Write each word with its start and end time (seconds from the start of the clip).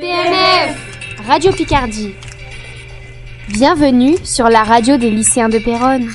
PNF 0.00 1.26
Radio 1.26 1.50
Picardie. 1.50 2.14
Bienvenue 3.48 4.16
sur 4.22 4.48
la 4.48 4.62
radio 4.62 4.96
des 4.96 5.10
lycéens 5.10 5.48
de 5.48 5.58
Péronne. 5.58 6.06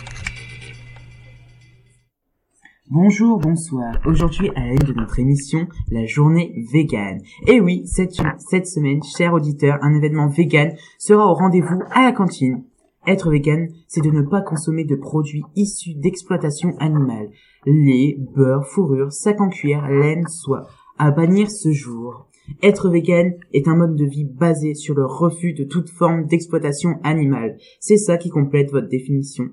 Bonjour, 2.89 3.39
bonsoir. 3.39 3.96
Aujourd'hui, 4.05 4.51
à 4.55 4.61
la 4.61 4.71
une 4.71 4.77
de 4.77 4.93
notre 4.93 5.19
émission, 5.19 5.67
la 5.91 6.05
journée 6.05 6.54
vegan. 6.71 7.19
Et 7.46 7.59
oui, 7.59 7.85
cette, 7.85 8.13
cette 8.38 8.67
semaine, 8.67 9.01
chers 9.04 9.33
auditeurs, 9.33 9.80
un 9.82 9.93
événement 9.93 10.29
vegan 10.29 10.73
sera 10.97 11.25
au 11.25 11.34
rendez-vous 11.34 11.81
à 11.91 12.04
la 12.04 12.13
cantine. 12.13 12.63
Être 13.05 13.31
vegan, 13.31 13.68
c'est 13.89 14.04
de 14.04 14.11
ne 14.11 14.21
pas 14.21 14.41
consommer 14.41 14.86
de 14.86 14.95
produits 14.95 15.43
issus 15.57 15.95
d'exploitation 15.95 16.70
animale. 16.79 17.31
Lait, 17.65 18.15
beurre, 18.34 18.65
fourrure, 18.65 19.11
sac 19.11 19.41
en 19.41 19.50
cuir, 19.50 19.86
laine, 19.89 20.25
soie. 20.29 20.68
À 20.97 21.11
bannir 21.11 21.52
ce 21.52 21.73
jour. 21.73 22.29
Être 22.62 22.89
vegan 22.89 23.34
est 23.54 23.68
un 23.68 23.76
mode 23.76 23.96
de 23.96 24.05
vie 24.05 24.26
basé 24.26 24.73
sur 24.73 24.96
le 24.96 25.05
refus 25.05 25.54
de 25.54 25.63
toute 25.63 25.90
forme 25.90 26.26
d'exploitation 26.26 27.00
animale. 27.04 27.58
C'est 27.80 27.98
ça 27.98 28.17
qui 28.17 28.30
complète 28.30 28.72
votre 28.72 28.90
définition. 28.90 29.50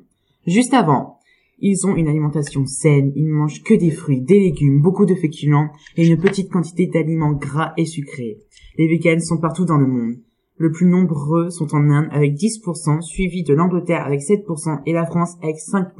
Juste 0.46 0.74
avant, 0.74 1.18
ils 1.60 1.86
ont 1.86 1.94
une 1.94 2.08
alimentation 2.08 2.64
saine, 2.66 3.12
ils 3.14 3.26
ne 3.26 3.34
mangent 3.34 3.62
que 3.62 3.74
des 3.74 3.90
fruits, 3.90 4.22
des 4.22 4.40
légumes, 4.40 4.80
beaucoup 4.80 5.06
de 5.06 5.14
féculents 5.14 5.70
et 5.96 6.06
une 6.06 6.18
petite 6.18 6.50
quantité 6.50 6.86
d'aliments 6.86 7.32
gras 7.32 7.74
et 7.76 7.84
sucrés. 7.84 8.40
Les 8.78 8.88
vegans 8.88 9.20
sont 9.20 9.38
partout 9.38 9.66
dans 9.66 9.76
le 9.76 9.86
monde. 9.86 10.16
Le 10.56 10.72
plus 10.72 10.86
nombreux 10.86 11.50
sont 11.50 11.74
en 11.74 11.88
Inde 11.90 12.08
avec 12.10 12.34
10%, 12.34 13.02
suivi 13.02 13.42
de 13.44 13.54
l'Angleterre 13.54 14.04
avec 14.04 14.20
7% 14.20 14.80
et 14.86 14.92
la 14.92 15.06
France 15.06 15.36
avec 15.42 15.56
5%. 15.56 15.92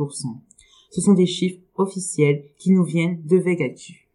Ce 0.91 1.01
sont 1.01 1.15
des 1.15 1.27
chiffres 1.27 1.61
officiels 1.77 2.45
qui 2.59 2.73
nous 2.73 2.85
viennent 2.85 3.23
de 3.25 3.37
Vegatu. 3.39 4.10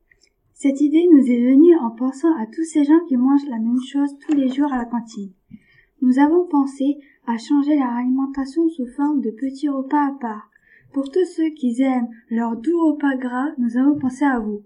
Cette 0.57 0.79
idée 0.79 1.05
nous 1.11 1.19
est 1.19 1.51
venue 1.51 1.75
en 1.75 1.91
pensant 1.91 2.33
à 2.37 2.45
tous 2.45 2.63
ces 2.63 2.85
gens 2.85 3.01
qui 3.09 3.17
mangent 3.17 3.49
la 3.49 3.59
même 3.59 3.81
chose 3.91 4.17
tous 4.25 4.33
les 4.33 4.47
jours 4.47 4.71
à 4.71 4.77
la 4.77 4.85
cantine. 4.85 5.33
Nous 6.01 6.17
avons 6.17 6.47
pensé 6.47 6.95
à 7.27 7.37
changer 7.37 7.75
leur 7.75 7.89
alimentation 7.89 8.69
sous 8.69 8.87
forme 8.95 9.19
de 9.19 9.31
petits 9.31 9.67
repas 9.67 10.07
à 10.07 10.17
part. 10.17 10.49
Pour 10.93 11.11
tous 11.11 11.25
ceux 11.25 11.49
qui 11.49 11.81
aiment 11.81 12.07
leur 12.29 12.55
doux 12.55 12.87
repas 12.87 13.17
gras, 13.17 13.49
nous 13.57 13.75
avons 13.75 13.99
pensé 13.99 14.23
à 14.23 14.39
vous. 14.39 14.63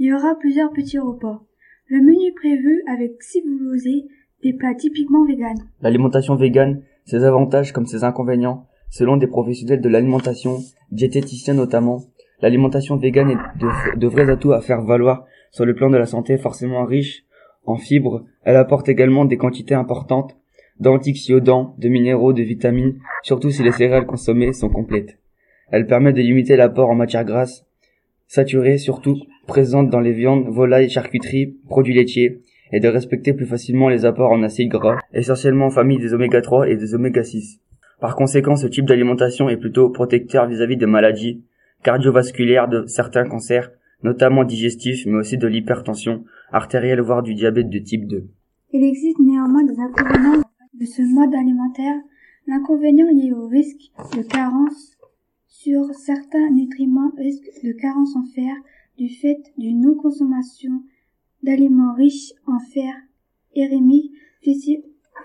Il 0.00 0.06
y 0.06 0.12
aura 0.12 0.34
plusieurs 0.34 0.72
petits 0.72 0.98
repas. 0.98 1.44
Le 1.86 2.00
menu 2.00 2.34
prévu 2.34 2.82
avec, 2.88 3.22
si 3.22 3.40
vous 3.40 3.58
l'osez, 3.60 4.08
des 4.42 4.54
plats 4.54 4.74
typiquement 4.74 5.24
véganes. 5.24 5.68
L'alimentation 5.82 6.34
végane, 6.34 6.82
ses 7.04 7.22
avantages 7.22 7.70
comme 7.70 7.86
ses 7.86 8.02
inconvénients, 8.02 8.66
selon 8.90 9.16
des 9.16 9.28
professionnels 9.28 9.82
de 9.82 9.88
l'alimentation, 9.88 10.58
diététiciens 10.90 11.54
notamment, 11.54 12.00
L'alimentation 12.40 12.96
végane 12.96 13.30
est 13.30 13.96
de, 13.96 14.06
vrais 14.06 14.30
atouts 14.30 14.52
à 14.52 14.60
faire 14.60 14.82
valoir 14.82 15.24
sur 15.50 15.64
le 15.64 15.74
plan 15.74 15.90
de 15.90 15.96
la 15.96 16.06
santé 16.06 16.36
forcément 16.38 16.84
riche 16.84 17.24
en 17.64 17.76
fibres. 17.76 18.24
Elle 18.44 18.56
apporte 18.56 18.88
également 18.88 19.24
des 19.24 19.36
quantités 19.36 19.74
importantes 19.74 20.36
d'antioxydants, 20.80 21.74
de 21.78 21.88
minéraux, 21.88 22.32
de 22.32 22.42
vitamines, 22.42 22.98
surtout 23.22 23.50
si 23.50 23.62
les 23.62 23.72
céréales 23.72 24.06
consommées 24.06 24.52
sont 24.52 24.68
complètes. 24.68 25.18
Elle 25.70 25.86
permet 25.86 26.12
de 26.12 26.20
limiter 26.20 26.56
l'apport 26.56 26.90
en 26.90 26.94
matières 26.94 27.24
grasses, 27.24 27.66
saturées 28.26 28.78
surtout 28.78 29.16
présentes 29.46 29.90
dans 29.90 30.00
les 30.00 30.12
viandes, 30.12 30.48
volailles, 30.48 30.90
charcuteries, 30.90 31.56
produits 31.68 31.94
laitiers, 31.94 32.42
et 32.72 32.80
de 32.80 32.88
respecter 32.88 33.32
plus 33.32 33.46
facilement 33.46 33.88
les 33.88 34.04
apports 34.04 34.30
en 34.30 34.42
acides 34.42 34.70
gras, 34.70 34.98
essentiellement 35.12 35.66
en 35.66 35.70
famille 35.70 35.98
des 35.98 36.12
oméga 36.14 36.40
3 36.40 36.68
et 36.68 36.76
des 36.76 36.94
oméga 36.94 37.24
6. 37.24 37.60
Par 38.00 38.14
conséquent, 38.14 38.56
ce 38.56 38.66
type 38.66 38.84
d'alimentation 38.84 39.48
est 39.48 39.56
plutôt 39.56 39.88
protecteur 39.88 40.46
vis-à-vis 40.46 40.76
des 40.76 40.86
maladies, 40.86 41.42
cardiovasculaires 41.82 42.68
de 42.68 42.86
certains 42.86 43.24
cancers, 43.24 43.70
notamment 44.02 44.44
digestifs, 44.44 45.06
mais 45.06 45.16
aussi 45.16 45.38
de 45.38 45.46
l'hypertension 45.46 46.24
artérielle, 46.52 47.00
voire 47.00 47.22
du 47.22 47.34
diabète 47.34 47.68
de 47.68 47.78
type 47.78 48.06
2. 48.06 48.28
Il 48.72 48.84
existe 48.84 49.18
néanmoins 49.18 49.64
des 49.64 49.78
inconvénients 49.78 50.42
de 50.74 50.84
ce 50.84 51.02
mode 51.02 51.34
alimentaire. 51.34 51.96
L'inconvénient 52.46 53.10
lié 53.10 53.32
au 53.32 53.48
risque 53.48 53.90
de 54.16 54.22
carence 54.22 54.96
sur 55.46 55.94
certains 55.94 56.50
nutriments 56.50 57.12
risque 57.16 57.48
de 57.64 57.72
carence 57.72 58.14
en 58.16 58.24
fer 58.24 58.54
du 58.96 59.08
fait 59.08 59.40
d'une 59.58 59.80
non-consommation 59.80 60.82
d'aliments 61.42 61.94
riches 61.94 62.32
en 62.46 62.58
fer 62.58 62.94
érémique 63.54 64.12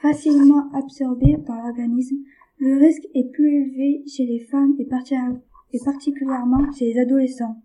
facilement 0.02 0.72
absorbés 0.74 1.38
par 1.46 1.66
l'organisme. 1.66 2.18
Le 2.60 2.78
risque 2.78 3.08
est 3.14 3.32
plus 3.32 3.48
élevé 3.48 4.04
chez 4.08 4.26
les 4.26 4.40
femmes 4.40 4.76
et 4.80 5.80
particulièrement 5.84 6.72
chez 6.74 6.94
les 6.94 7.00
adolescents. 7.00 7.62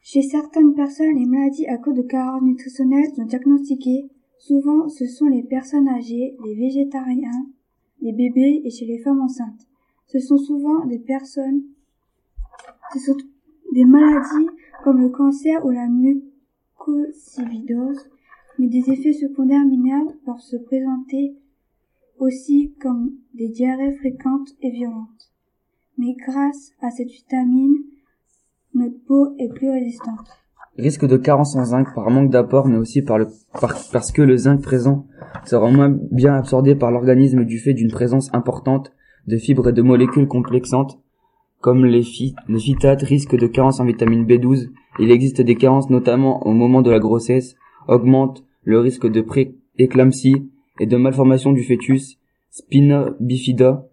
Chez 0.00 0.22
certaines 0.22 0.74
personnes, 0.74 1.16
les 1.16 1.26
maladies 1.26 1.66
à 1.66 1.76
cause 1.78 1.94
de 1.94 2.02
carences 2.02 2.42
nutritionnelles 2.42 3.14
sont 3.14 3.24
diagnostiquées. 3.24 4.08
Souvent, 4.38 4.88
ce 4.88 5.06
sont 5.06 5.26
les 5.26 5.42
personnes 5.42 5.88
âgées, 5.88 6.36
les 6.44 6.54
végétariens, 6.54 7.46
les 8.00 8.12
bébés 8.12 8.62
et 8.64 8.70
chez 8.70 8.86
les 8.86 8.98
femmes 8.98 9.20
enceintes. 9.20 9.66
Ce 10.06 10.18
sont 10.18 10.38
souvent 10.38 10.86
des 10.86 10.98
personnes, 10.98 11.64
ce 12.92 12.98
sont 13.00 13.16
des 13.72 13.84
maladies 13.84 14.48
comme 14.84 15.00
le 15.00 15.10
cancer 15.10 15.66
ou 15.66 15.70
la 15.70 15.88
mucosidose, 16.78 18.08
mais 18.58 18.68
des 18.68 18.90
effets 18.90 19.12
secondaires 19.12 19.66
mineurs 19.66 20.12
peuvent 20.24 20.40
se 20.40 20.56
présenter 20.56 21.36
aussi 22.18 22.74
comme 22.80 23.16
des 23.34 23.48
diarrhées 23.48 23.96
fréquentes 23.96 24.56
et 24.62 24.70
violentes 24.70 25.32
mais 25.98 26.14
grâce 26.14 26.72
à 26.80 26.90
cette 26.90 27.10
vitamine, 27.10 27.84
notre 28.74 28.96
peau 29.06 29.34
est 29.38 29.52
plus 29.52 29.70
résistante. 29.70 30.26
Risque 30.76 31.06
de 31.06 31.16
carence 31.16 31.56
en 31.56 31.64
zinc 31.64 31.94
par 31.94 32.10
manque 32.10 32.30
d'apport, 32.30 32.66
mais 32.68 32.76
aussi 32.76 33.02
par 33.02 33.18
le, 33.18 33.26
parce 33.92 34.12
que 34.12 34.22
le 34.22 34.36
zinc 34.36 34.62
présent 34.62 35.06
sera 35.44 35.70
moins 35.70 35.88
bien 35.88 36.34
absorbé 36.34 36.74
par 36.76 36.92
l'organisme 36.92 37.44
du 37.44 37.58
fait 37.58 37.74
d'une 37.74 37.90
présence 37.90 38.32
importante 38.32 38.92
de 39.26 39.36
fibres 39.36 39.68
et 39.68 39.72
de 39.72 39.82
molécules 39.82 40.28
complexantes, 40.28 41.00
comme 41.60 41.84
les, 41.84 42.02
phytates, 42.02 43.02
risque 43.02 43.36
de 43.36 43.48
carence 43.48 43.80
en 43.80 43.84
vitamine 43.84 44.24
B12. 44.24 44.68
Il 45.00 45.10
existe 45.10 45.40
des 45.40 45.56
carences 45.56 45.90
notamment 45.90 46.46
au 46.46 46.52
moment 46.52 46.82
de 46.82 46.90
la 46.90 47.00
grossesse, 47.00 47.56
augmente 47.88 48.44
le 48.62 48.78
risque 48.78 49.10
de 49.10 49.20
pré-éclampsie 49.20 50.48
et 50.78 50.86
de 50.86 50.96
malformation 50.96 51.52
du 51.52 51.64
fœtus, 51.64 52.18
spina 52.50 53.10
bifida, 53.18 53.88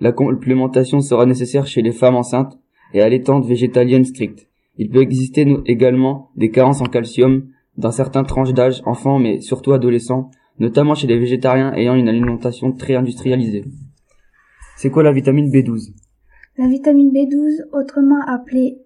la 0.00 0.12
complémentation 0.12 1.00
sera 1.00 1.26
nécessaire 1.26 1.66
chez 1.66 1.82
les 1.82 1.92
femmes 1.92 2.16
enceintes 2.16 2.58
et 2.94 3.02
allaitantes 3.02 3.46
végétaliennes 3.46 4.04
strictes. 4.04 4.48
Il 4.76 4.90
peut 4.90 5.02
exister 5.02 5.46
également 5.66 6.30
des 6.36 6.50
carences 6.50 6.80
en 6.80 6.86
calcium 6.86 7.48
dans 7.76 7.90
certaines 7.90 8.26
tranches 8.26 8.54
d'âge, 8.54 8.82
enfants 8.84 9.18
mais 9.18 9.40
surtout 9.40 9.72
adolescents, 9.72 10.30
notamment 10.58 10.94
chez 10.94 11.06
les 11.06 11.18
végétariens 11.18 11.72
ayant 11.74 11.94
une 11.94 12.08
alimentation 12.08 12.72
très 12.72 12.94
industrialisée. 12.94 13.64
C'est 14.76 14.90
quoi 14.90 15.02
la 15.02 15.12
vitamine 15.12 15.50
B12 15.50 15.92
La 16.56 16.68
vitamine 16.68 17.12
B12, 17.12 17.64
autrement 17.72 18.20
appelée 18.26 18.78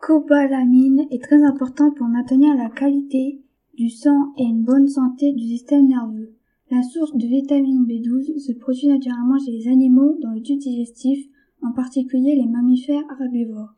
cobalamine, 0.00 1.06
est 1.10 1.22
très 1.22 1.42
importante 1.42 1.96
pour 1.96 2.06
maintenir 2.06 2.54
la 2.56 2.68
qualité 2.68 3.40
du 3.74 3.88
sang 3.88 4.32
et 4.38 4.44
une 4.44 4.62
bonne 4.62 4.88
santé 4.88 5.32
du 5.32 5.42
système 5.42 5.88
nerveux. 5.88 6.34
La 6.70 6.82
source 6.82 7.14
de 7.16 7.26
vitamine 7.26 7.84
B12 7.86 8.38
se 8.38 8.52
produit 8.52 8.88
naturellement 8.88 9.38
chez 9.38 9.52
les 9.52 9.68
animaux 9.68 10.16
dans 10.22 10.32
le 10.32 10.42
tube 10.42 10.58
digestif, 10.58 11.26
en 11.62 11.72
particulier 11.72 12.34
les 12.34 12.46
mammifères 12.46 13.04
herbivores. 13.20 13.74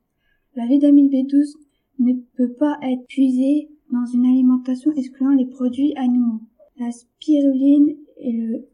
La 0.56 0.66
vitamine 0.66 1.08
B12 1.08 1.54
ne 1.98 2.12
peut 2.36 2.52
pas 2.52 2.78
être 2.82 3.06
puisée 3.06 3.68
dans 3.92 4.06
une 4.06 4.26
alimentation 4.26 4.92
excluant 4.92 5.34
les 5.34 5.46
produits 5.46 5.94
animaux. 5.96 6.40
La 6.78 6.90
spiruline 6.90 7.96
et, 8.18 8.64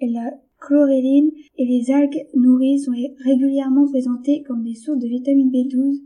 la 0.00 0.30
chloréline 0.58 1.30
et 1.56 1.64
les 1.64 1.90
algues 1.90 2.26
nourries 2.34 2.80
sont 2.80 2.92
régulièrement 3.24 3.86
présentées 3.88 4.42
comme 4.42 4.62
des 4.62 4.74
sources 4.74 4.98
de 4.98 5.08
vitamine 5.08 5.50
B12, 5.50 6.00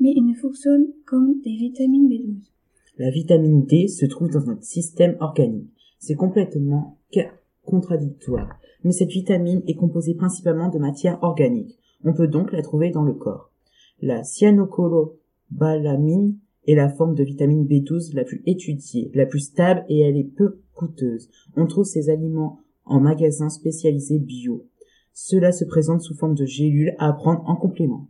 mais 0.00 0.12
ils 0.14 0.26
ne 0.26 0.34
fonctionnent 0.34 0.88
comme 1.06 1.40
des 1.40 1.56
vitamines 1.56 2.08
B12. 2.08 2.50
La 2.98 3.10
vitamine 3.10 3.64
D 3.64 3.88
se 3.88 4.06
trouve 4.06 4.30
dans 4.30 4.44
notre 4.44 4.64
système 4.64 5.16
organique. 5.20 5.70
C'est 5.98 6.14
complètement 6.14 6.98
contradictoire. 7.64 8.48
Mais 8.84 8.92
cette 8.92 9.10
vitamine 9.10 9.62
est 9.66 9.74
composée 9.74 10.14
principalement 10.14 10.68
de 10.68 10.78
matière 10.78 11.18
organique. 11.22 11.78
On 12.04 12.12
peut 12.12 12.28
donc 12.28 12.52
la 12.52 12.62
trouver 12.62 12.90
dans 12.90 13.02
le 13.02 13.14
corps. 13.14 13.50
La 14.00 14.24
cyanocolobalamine 14.24 16.36
est 16.66 16.74
la 16.74 16.88
forme 16.88 17.14
de 17.14 17.24
vitamine 17.24 17.66
B12 17.66 18.14
la 18.14 18.24
plus 18.24 18.42
étudiée, 18.46 19.10
la 19.14 19.26
plus 19.26 19.40
stable 19.40 19.84
et 19.88 20.00
elle 20.00 20.16
est 20.16 20.24
peu 20.24 20.60
coûteuse. 20.74 21.30
On 21.56 21.66
trouve 21.66 21.84
ces 21.84 22.10
aliments 22.10 22.60
en 22.84 23.00
magasins 23.00 23.50
spécialisés 23.50 24.18
bio. 24.18 24.66
Cela 25.12 25.52
se 25.52 25.64
présente 25.64 26.00
sous 26.00 26.14
forme 26.14 26.34
de 26.34 26.46
gélules 26.46 26.94
à 26.98 27.12
prendre 27.12 27.42
en 27.46 27.56
complément. 27.56 28.08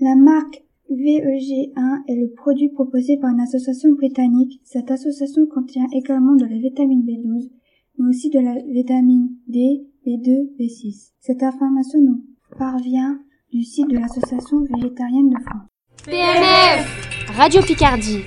La 0.00 0.16
marque 0.16 0.64
VEG1 0.90 2.02
est 2.08 2.16
le 2.16 2.30
produit 2.30 2.68
proposé 2.68 3.16
par 3.16 3.30
une 3.30 3.40
association 3.40 3.92
britannique. 3.92 4.60
Cette 4.64 4.90
association 4.90 5.46
contient 5.46 5.86
également 5.92 6.34
de 6.34 6.46
la 6.46 6.58
vitamine 6.58 7.02
B12, 7.02 7.50
mais 7.98 8.08
aussi 8.08 8.30
de 8.30 8.40
la 8.40 8.60
vitamine 8.62 9.30
D, 9.46 9.86
B2, 10.04 10.56
B6. 10.58 11.12
Cette 11.20 11.42
information 11.42 12.00
nous 12.00 12.24
parvient 12.60 13.18
du 13.54 13.64
site 13.64 13.88
de 13.88 13.96
l'association 13.96 14.62
végétarienne 14.70 15.30
de 15.30 15.36
France. 15.40 15.66
PNF 16.04 17.34
Radio 17.34 17.62
Picardie 17.62 18.20